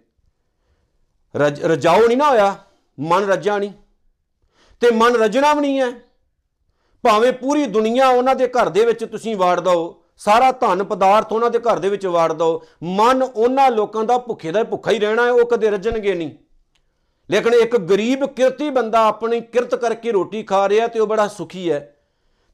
[1.36, 2.64] ਰਜ- ਰਜਾਓ ਨਹੀਂ ਨਾ ਹੋਇਆ?
[3.00, 3.72] ਮਨ ਰੱਜਾ ਨਹੀਂ?
[4.80, 5.92] ਤੇ ਮਨ ਰਜਣਾ ਵੀ ਨਹੀਂ ਹੈ।
[7.04, 11.50] ਭਾਵੇਂ ਪੂਰੀ ਦੁਨੀਆ ਉਹਨਾਂ ਦੇ ਘਰ ਦੇ ਵਿੱਚ ਤੁਸੀਂ ਵਾੜ ਦਿਓ, ਸਾਰਾ ਧਨ ਪਦਾਰਥ ਉਹਨਾਂ
[11.50, 15.26] ਦੇ ਘਰ ਦੇ ਵਿੱਚ ਵਾੜ ਦਿਓ, ਮਨ ਉਹਨਾਂ ਲੋਕਾਂ ਦਾ ਭੁੱਖੇ ਦਾ ਭੁੱਖਾ ਹੀ ਰਹਿਣਾ
[15.26, 16.32] ਹੈ, ਉਹ ਕਦੇ ਰਜਣਗੇ ਨਹੀਂ।
[17.32, 21.72] ਲੇਕਿਨ ਇੱਕ ਗਰੀਬ ਕਿਰਤੀ ਬੰਦਾ ਆਪਣੀ ਕਿਰਤ ਕਰਕੇ ਰੋਟੀ ਖਾ ਰਿਹਾ ਤੇ ਉਹ ਬੜਾ ਸੁਖੀ
[21.72, 21.96] ਹੈ।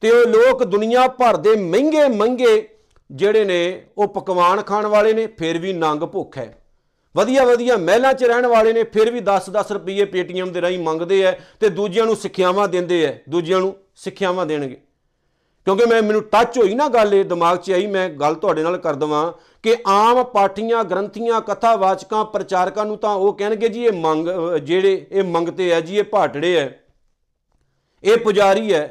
[0.01, 2.69] ਤੇ ਉਹ ਲੋਕ ਦੁਨੀਆ ਭਰ ਦੇ ਮਹਿੰਗੇ ਮਹਿੰਗੇ
[3.11, 6.62] ਜਿਹੜੇ ਨੇ, ਉਹ ਪਕਵਾਨ ਖਾਣ ਵਾਲੇ ਨੇ, ਫਿਰ ਵੀ ਨੰਗ ਭੁੱਖ ਹੈ।
[7.15, 11.21] ਵਧੀਆ ਵਧੀਆ ਮਹਿਲਾਂ 'ਚ ਰਹਿਣ ਵਾਲੇ ਨੇ ਫਿਰ ਵੀ 10-10 ਰੁਪਏ ਪੇਟੀਐਮ ਦੇ ਰਾਹੀਂ ਮੰਗਦੇ
[11.21, 14.81] ਐ ਤੇ ਦੂਜਿਆਂ ਨੂੰ ਸਿੱਖਿਆਵਾਂ ਦਿੰਦੇ ਐ, ਦੂਜਿਆਂ ਨੂੰ ਸਿੱਖਿਆਵਾਂ ਦੇਣਗੇ।
[15.65, 18.77] ਕਿਉਂਕਿ ਮੈਂ, ਮੈਨੂੰ ਟੱਚ ਹੋਈ ਨਾ ਗੱਲ, ਇਹ ਦਿਮਾਗ 'ਚ ਆਈ, ਮੈਂ ਗੱਲ ਤੁਹਾਡੇ ਨਾਲ
[18.77, 24.27] ਕਰ ਦਵਾਂ ਕਿ ਆਮ ਪਾਠੀਆਂ, ਗ੍ਰੰਥੀਆਂ, ਕਥਾਵਾਚਕਾਂ, ਪ੍ਰਚਾਰਕਾਂ ਨੂੰ ਤਾਂ ਉਹ ਕਹਿਣਗੇ ਜੀ, ਇਹ ਮੰਗ,
[24.27, 26.67] ਅਹ ਜਿਹੜੇ ਇਹ ਮੰਗਤੇ ਐ ਜੀ, ਇਹ ਭਾਟੜੇ ਐ,
[28.03, 28.87] ਇਹ ਪੁਜਾਰੀ ਐ।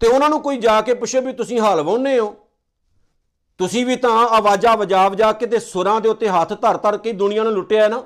[0.00, 2.36] ਤੇ ਉਹਨਾਂ ਨੂੰ ਕੋਈ ਜਾ ਕੇ ਪੁੱਛੇ ਵੀ ਤੁਸੀਂ ਹਾਲ ਵਾਹੁੰਦੇ ਹੋ।
[3.62, 7.12] ਤੁਸੀਂ ਵੀ ਤਾਂ ਆਵਾਜ਼ਾਂ ਵਜਾ ਵਜਾ ਕੇ ਤੇ ਸੁਰਾਂ ਦੇ ਉੱਤੇ ਹੱਥ ਧਰ ਧਰ ਕੇ
[7.12, 8.02] ਦੁਨੀਆ ਨੂੰ ਲੁੱਟਿਆ ਹੈ ਨਾ?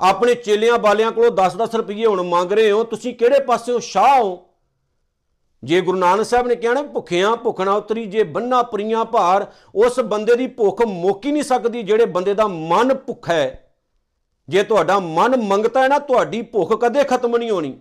[0.00, 4.46] ਆਪਣੇ ਚੇਲਿਆਂ ਬਾਲਿਆਂ ਕੋਲੋਂ 10-10 ਰੁਪਏ ਹੁਣ ਮੰਗ ਰਹੇ ਹੋ, ਤੁਸੀਂ ਕਿਹੜੇ ਪਾਸਿਓਂ ਸ਼ਾਹ ਹੋ?
[5.64, 10.00] ਜੇ ਗੁਰੂ ਨਾਨਕ ਸਾਹਿਬ ਨੇ ਕਿਹਾ ਨਾ, ਭੁੱਖਿਆਂ ਭੁੱਖਣਾ ਉਤਰੀ, ਜੇ ਬੰਨਾ ਪਰੀਆਂ ਭਾਰ, ਉਸ
[10.00, 13.74] ਬੰਦੇ ਦੀ ਭੁੱਖ ਮੁੱਕ ਹੀ ਨਹੀਂ ਸਕਦੀ ਜਿਹੜੇ ਬੰਦੇ ਦਾ ਮਨ ਭੁੱਖਾ ਹੈ।
[14.48, 17.78] ਜੇ ਤੁਹਾਡਾ ਮਨ ਮੰਗਤਾ ਹੈ ਨਾ, ਤੁਹਾਡੀ ਭੁੱਖ ਕਦੇ ਖਤਮ ਨਹੀਂ ਹੋਣੀ।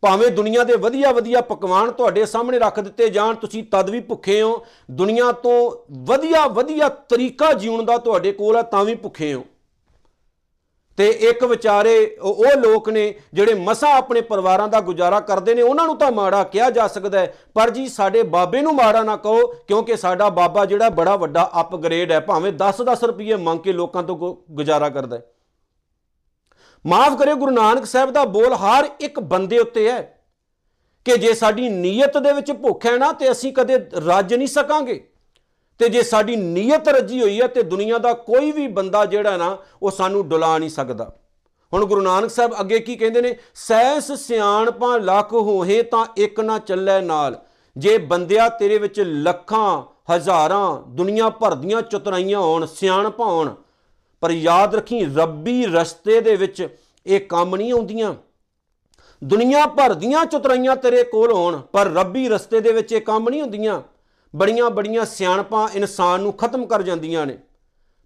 [0.00, 4.42] ਭਾਵੇਂ ਦੁਨੀਆ ਦੇ ਵਧੀਆ ਵਧੀਆ ਪਕਵਾਨ ਤੁਹਾਡੇ ਸਾਹਮਣੇ ਰੱਖ ਦਿੱਤੇ ਜਾਣ, ਤੁਸੀਂ ਤਦ ਵੀ ਭੁੱਖੇ
[4.42, 9.44] ਹੋ। ਦੁਨੀਆ ਤੋਂ ਵਧੀਆ ਵਧੀਆ ਤਰੀਕਾ ਜੀਉਣ ਦਾ ਤੁਹਾਡੇ ਕੋਲ ਹੈ, ਤਾਂ ਵੀ ਭੁੱਖੇ ਹੋ।
[10.96, 15.62] ਤੇ ਇੱਕ ਵਿਚਾਰੇ, ਉਹ ਉਹ ਲੋਕ ਨੇ ਜਿਹੜੇ ਮਸਾ ਆਪਣੇ ਪਰਿਵਾਰਾਂ ਦਾ ਗੁਜ਼ਾਰਾ ਕਰਦੇ ਨੇ,
[15.62, 19.16] ਉਹਨਾਂ ਨੂੰ ਤਾਂ ਮਾੜਾ ਕਿਹਾ ਜਾ ਸਕਦਾ ਹੈ। ਪਰ ਜੀ, ਸਾਡੇ ਬਾਬੇ ਨੂੰ ਮਾੜਾ ਨਾ
[19.16, 24.02] ਕਹੋ, ਕਿਉਂਕਿ ਸਾਡਾ ਬਾਬਾ ਜਿਹੜਾ ਬੜਾ ਵੱਡਾ ਅਪਗ੍ਰੇਡ ਹੈ, ਭਾਵੇਂ 10-10 ਰੁਪਏ ਮੰਗ ਕੇ ਲੋਕਾਂ
[24.02, 25.30] ਤੋਂ ਗੁ- ਗੁਜ਼ਾਰਾ ਕਰਦਾ ਹੈ।
[26.86, 30.24] ਮਾਫ ਕਰਿਓ, ਗੁਰੂ ਨਾਨਕ ਸਾਹਿਬ ਦਾ ਬੋਲ ਹਰ ਇੱਕ ਬੰਦੇ ਉੱਤੇ ਹੈ
[31.04, 33.76] ਕਿ ਜੇ ਸਾਡੀ ਨੀਅਤ ਦੇ ਵਿੱਚ ਭੁੱਖ ਹੈ ਨਾ, ਤੇ ਅਸੀਂ ਕਦੇ
[34.06, 35.10] ਰੱਜ ਨਹੀਂ ਸਕਾਂਗੇ।
[35.78, 39.58] ਤੇ ਜੇ ਸਾਡੀ ਨੀਅਤ ਰੱਜੀ ਹੋਈ ਹੈ, ਤੇ ਦੁਨੀਆ ਦਾ ਕੋਈ ਵੀ ਬੰਦਾ ਜਿਹੜਾ ਨਾ,
[39.82, 41.16] ਉਹ ਸਾਨੂੰ ਡੁਲਾ ਨਹੀਂ ਸਕਦਾ।
[41.74, 43.36] ਹੁਣ ਗੁਰੂ ਨਾਨਕ ਸਾਹਿਬ ਅੱਗੇ ਕੀ ਕਹਿੰਦੇ ਨੇ?
[43.54, 47.40] ਸੈਸ ਸਿਆਣਪਾਂ ਲੱਖ ਹੋਏ ਤਾਂ ਇੱਕ ਨਾ ਚੱਲੇ ਨਾਲ।
[47.76, 49.82] ਜੇ ਬੰਦਿਆ ਤੇਰੇ ਵਿੱਚ ਲੱਖਾਂ,
[50.14, 53.54] ਹਜ਼ਾਰਾਂ ਦੁਨੀਆ ਭਰ ਦੀਆਂ ਚਤੁਰਾਈਆਂ ਹੋਣ, ਸਿਆਣਪਾਂ ਹੋਣ
[54.26, 56.68] ਪਰ ਯਾਦ ਰੱਖੀ, ਰੱਬੀ ਰਸਤੇ ਦੇ ਵਿੱਚ
[57.06, 58.14] ਇਹ ਕੰਮ ਨਹੀਂ ਆਉਂਦੀਆਂ।
[59.22, 63.42] ਦੁਨੀਆ ਭਰ ਦੀਆਂ ਚਤੁਰਾਈਆਂ ਤੇਰੇ ਕੋਲ ਹੋਣ, ਪਰ ਰੱਬੀ ਰਸਤੇ ਦੇ ਵਿੱਚ ਇਹ ਕੰਮ ਨਹੀਂ
[63.42, 63.80] ਹੁੰਦੀਆਂ
[64.34, 67.36] ਬੜੀਆਂ ਬੜੀਆਂ ਸਿਆਣਪਾਂ ਇਨਸਾਨ ਨੂੰ ਖਤਮ ਕਰ ਜਾਂਦੀਆਂ ਨੇ।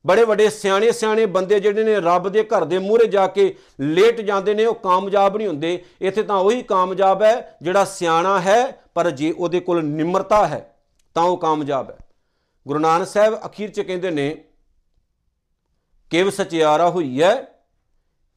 [0.05, 4.21] ਬੜੇ ਵੱਡੇ ਸਿਆਣੇ ਸਿਆਣੇ ਬੰਦੇ ਜਿਹੜੇ ਨੇ, ਰੱਬ ਦੇ ਘਰ ਦੇ ਮੂਹਰੇ ਜਾ ਕੇ ਲੇਟ
[4.21, 9.11] ਜਾਂਦੇ ਨੇ, ਉਹ ਕਾਮਯਾਬ ਨਹੀਂ ਹੁੰਦੇ। ਇੱਥੇ ਤਾਂ ਉਹੀ ਕਾਮਯਾਬ ਹੈ ਜਿਹੜਾ ਸਿਆਣਾ ਹੈ, ਪਰ
[9.11, 10.63] ਜੇ ਉਹਦੇ ਕੋਲ ਨਿਮਰਤਾ ਹੈ,
[11.15, 11.99] ਤਾਂ ਉਹ ਕਾਮਯਾਬ ਹੈ।
[12.67, 14.45] ਗੁਰੂ ਨਾਨਕ ਸਾਹਿਬ ਅਖੀਰ 'ਚ ਕਹਿੰਦੇ ਨੇ
[16.11, 17.35] ਕਿਵ ਸਚਿਆਰਾ ਹੋਈ ਹੈ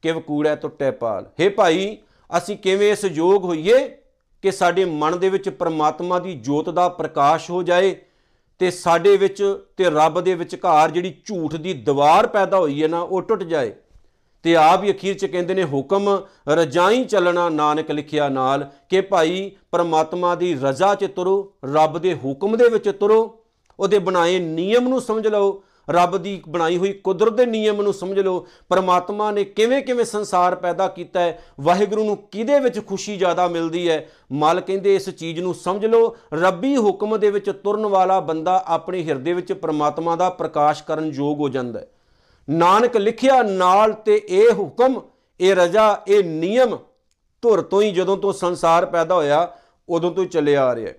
[0.02, 1.98] ਕਿਵ ਕੂੜੈ ਟੁੱਟੇ ਪਾਲ। ਹੇ ਭਾਈ,
[2.38, 3.88] ਅਸੀਂ ਕਿਵੇਂ ਇਸ ਯੋਗ ਹੋਈਏ
[4.42, 7.94] ਕਿ ਸਾਡੇ ਮਨ ਦੇ ਵਿੱਚ ਪ੍ਰਮਾਤਮਾ ਦੀ ਜੋਤ ਦਾ ਪ੍ਰਕਾਸ਼ ਹੋ ਜਾਏ
[8.58, 9.42] ਤੇ ਸਾਡੇ ਵਿੱਚ
[9.76, 13.72] ਤੇ ਰੱਬ ਦੇ ਵਿਚਕਾਰ ਜਿਹੜੀ ਝੂਠ ਦੀ ਦੀਵਾਰ ਪੈਦਾ ਹੋਈ ਹੈ ਨਾ, ਉਹ ਟੁੱਟ ਜਾਏ।
[14.42, 19.50] ਤੇ ਆਪ ਹੀ ਅਖੀਰ ਚ ਕਹਿੰਦੇ ਨੇ, ਹੁਕਮ ਰਜਾਈ ਚੱਲਣਾ ਨਾਨਕ ਲਿਖਿਆ ਨਾਲ, ਕਿ ਭਾਈ
[19.70, 23.38] ਪਰਮਾਤਮਾ ਦੀ ਰਜ਼ਾ 'ਚ ਤੁਰੋ, ਰੱਬ ਦੇ ਹੁਕਮ ਦੇ ਵਿੱਚ ਤੁਰੋ,
[23.80, 28.18] ਉਹਦੇ ਬਣਾਏ ਨਿਯਮ ਨੂੰ ਸਮਝ ਲਓ ਰੱਬ ਦੀ ਬਣਾਈ ਹੋਈ ਕੁਦਰਤ ਦੇ ਨਿਯਮ ਨੂੰ ਸਮਝ
[28.18, 33.48] ਲਓ। ਪਰਮਾਤਮਾ ਨੇ ਕਿਵੇਂ ਕਿਵੇਂ ਸੰਸਾਰ ਪੈਦਾ ਕੀਤਾ ਹੈ, ਵਾਹਿਗੁਰੂ ਨੂੰ ਕਿਹਦੇ ਵਿੱਚ ਖੁਸ਼ੀ ਜ਼ਿਆਦਾ
[33.48, 34.08] ਮਿਲਦੀ ਹੈ?
[34.32, 39.04] ਮਲ ਕਹਿੰਦੇ ਇਸ ਚੀਜ਼ ਨੂੰ ਸਮਝ ਲਓ। ਰੱਬੀ ਹੁਕਮ ਦੇ ਵਿੱਚ ਤੁਰਨ ਵਾਲਾ ਬੰਦਾ ਆਪਣੇ
[39.04, 41.90] ਹਿਰਦੇ ਵਿੱਚ ਪਰਮਾਤਮਾ ਦਾ ਪ੍ਰਕਾਸ਼ ਕਰਨ ਯੋਗ ਹੋ ਜਾਂਦਾ ਹੈ।
[42.50, 45.00] ਨਾਨਕ ਲਿਖਿਆ, ਨਾਲ ਤੇ ਇਹ ਹੁਕਮ,
[45.40, 46.78] ਇਹ ਰਜ਼ਾ, ਇਹ ਨਿਯਮ
[47.42, 49.52] ਧੁਰ ਤੋਂ ਹੀ ਜਦੋਂ ਤੋਂ ਸੰਸਾਰ ਪੈਦਾ ਹੋਇਆ,
[49.88, 50.98] ਉਦੋਂ ਤੋਂ ਹੀ ਚੱਲਿਆ ਆ ਰਿਹਾ ਹੈ।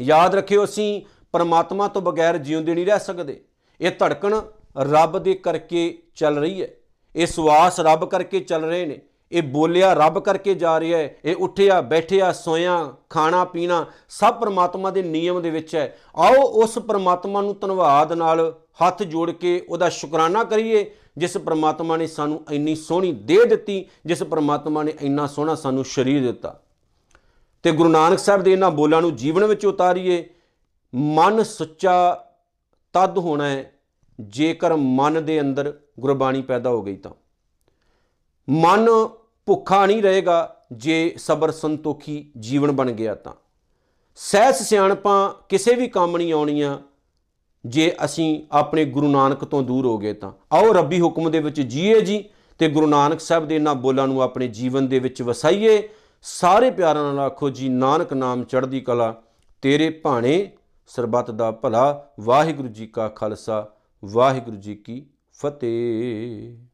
[0.00, 1.02] ਯਾਦ ਰੱਖਿਓ ਅਸੀਂ
[1.32, 3.44] ਪਰਮਾਤਮਾ ਤੋਂ ਬਗੈਰ ਜਿਉਂਦੇ ਨਹੀਂ ਰਹਿ ਸਕਦੇ।
[3.80, 4.40] ਇਹ ਧੜਕਣ
[4.78, 6.68] ਰੱਬ ਦੇ ਕਰਕੇ ਚੱਲ ਰਹੀ ਹੈ।
[7.16, 9.00] ਇਹ ਸਵਾਸ ਰੱਬ ਕਰਕੇ ਚੱਲ ਰਹੇ ਨੇ।
[9.32, 14.90] ਇਹ ਬੋਲਿਆ ਰੱਬ ਕਰਕੇ ਜਾ ਰਿਹਾ ਹੈ। ਇਹ ਉੱਠਿਆ, ਬੈਠਿਆ, ਸੋਇਆ, ਖਾਣਾ, ਪੀਣਾ ਸਭ ਪਰਮਾਤਮਾ
[14.90, 19.88] ਦੇ ਨਿਯਮ ਦੇ ਵਿੱਚ ਹੈ। ਆਓ ਉਸ ਪਰਮਾਤਮਾ ਨੂੰ ਧੰਨਵਾਦ ਨਾਲ ਹੱਥ ਜੋੜ ਕੇ ਉਹਦਾ
[19.88, 25.54] ਸ਼ੁਕਰਾਨਾ ਕਰੀਏ। ਜਿਸ ਪਰਮਾਤਮਾ ਨੇ ਸਾਨੂੰ ਇੰਨੀ ਸੋਹਣੀ ਦੇਹ ਦਿੱਤੀ, ਜਿਸ ਪਰਮਾਤਮਾ ਨੇ ਇੰਨਾ ਸੋਹਣਾ
[25.54, 26.60] ਸਾਨੂੰ ਸਰੀਰ ਦਿੱਤਾ।
[27.62, 30.28] ਤੇ ਗੁਰੂ ਨਾਨਕ ਸਾਹਿਬ ਦੇ ਇਹਨਾਂ ਬੋਲਾਂ ਨੂੰ ਜੀਵਨ ਵਿੱਚ ਉਤਾਰੀਏ।
[30.94, 32.24] ਮਨ ਸੁੱਚਾ
[32.92, 33.72] ਤਦ ਹੋਣਾ ਹੈ
[34.20, 37.10] ਜੇਕਰ ਮਨ ਦੇ ਅੰਦਰ ਗੁਰਬਾਣੀ ਪੈਦਾ ਹੋ ਗਈ ਤਾਂ।
[38.50, 38.88] ਮਨ
[39.46, 43.32] ਭੁੱਖਾ ਨਹੀਂ ਰਹੇਗਾ ਜੇ ਸਬਰ ਸੰਤੋਖੀ ਜੀਵਨ ਬਣ ਗਿਆ ਤਾਂ।
[44.16, 46.78] ਸਹਿਸ ਸਿਆਣਪਾਂ ਕਿਸੇ ਵੀ ਕੰਮ ਨਹੀਂ ਆਉਣੀਆਂ
[47.66, 51.60] ਜੇ ਅਸੀਂ ਆਪਣੇ ਗੁਰੂ ਨਾਨਕ ਤੋਂ ਦੂਰ ਹੋ ਗਏ ਤਾਂ। ਆਓ ਰੱਬੀ ਹੁਕਮ ਦੇ ਵਿੱਚ
[51.60, 52.24] ਜੀਏ ਜੀ
[52.58, 55.88] ਤੇ ਗੁਰੂ ਨਾਨਕ ਸਾਹਿਬ ਦੇ ਇਹਨਾਂ ਬੋਲਾਂ ਨੂੰ ਆਪਣੇ ਜੀਵਨ ਦੇ ਵਿੱਚ ਵਸਾਈਏ।
[56.22, 59.22] ਸਾਰੇ ਪਿਆਰਾਂ ਨਾਲ ਆਖੋ ਜੀ, ਨਾਨਕ ਨਾਮ ਚੜ੍ਹਦੀ ਕਲਾ,
[59.62, 60.50] ਤੇਰੇ ਭਾਣੇ
[60.90, 63.72] ਸਰਬੱਤ ਦਾ ਭਲਾ। ਵਾਹਿਗੁਰੂ ਜੀ ਕਾ ਖਾਲਸਾ
[64.04, 66.69] ਵਾਹਿਗੁਰੂ ਜੀ ਕੀ ਫਤਿਹ।